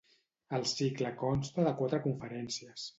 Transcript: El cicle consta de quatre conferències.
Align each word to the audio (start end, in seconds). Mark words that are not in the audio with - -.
El 0.59 0.65
cicle 0.71 1.13
consta 1.21 1.69
de 1.71 1.77
quatre 1.85 2.05
conferències. 2.11 2.89